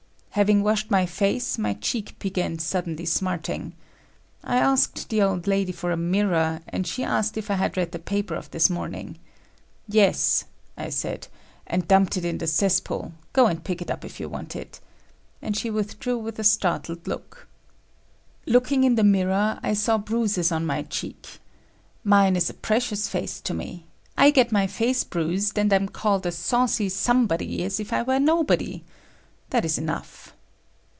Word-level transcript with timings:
Having 0.35 0.63
washed 0.63 0.89
my 0.89 1.05
face, 1.05 1.57
my 1.57 1.73
cheek 1.73 2.17
began 2.17 2.57
suddenly 2.57 3.05
smarting. 3.05 3.73
I 4.45 4.55
asked 4.59 5.09
the 5.09 5.21
old 5.21 5.45
lady 5.45 5.73
for 5.73 5.91
a 5.91 5.97
mirror, 5.97 6.61
and 6.69 6.87
she 6.87 7.03
asked 7.03 7.35
if 7.35 7.51
I 7.51 7.55
had 7.55 7.75
read 7.75 7.91
the 7.91 7.99
paper 7.99 8.35
of 8.35 8.49
this 8.49 8.69
morning. 8.69 9.19
"Yes," 9.89 10.45
I 10.77 10.89
said, 10.89 11.27
"and 11.67 11.85
dumped 11.85 12.15
it 12.15 12.23
in 12.23 12.37
the 12.37 12.47
cesspool; 12.47 13.11
go 13.33 13.47
and 13.47 13.61
pick 13.61 13.81
it 13.81 13.91
up 13.91 14.05
if 14.05 14.21
you 14.21 14.29
want 14.29 14.55
it,"—and 14.55 15.57
she 15.57 15.69
withdrew 15.69 16.17
with 16.17 16.39
a 16.39 16.45
startled 16.45 17.09
look. 17.09 17.49
Looking 18.45 18.85
in 18.85 18.95
the 18.95 19.03
mirror, 19.03 19.59
I 19.61 19.73
saw 19.73 19.97
bruises 19.97 20.49
on 20.49 20.65
my 20.65 20.83
cheek. 20.83 21.39
Mine 22.05 22.37
is 22.37 22.49
a 22.49 22.53
precious 22.53 23.09
face 23.09 23.41
to 23.41 23.53
me. 23.53 23.83
I 24.17 24.31
get 24.31 24.49
my 24.49 24.65
face 24.65 25.03
bruised, 25.03 25.59
and 25.59 25.73
am 25.73 25.89
called 25.89 26.25
a 26.25 26.31
saucy 26.31 26.87
Somebody 26.87 27.65
as 27.65 27.81
if 27.81 27.91
I 27.91 28.01
were 28.03 28.17
nobody. 28.17 28.85
That 29.51 29.65
is 29.65 29.77
enough. 29.77 30.33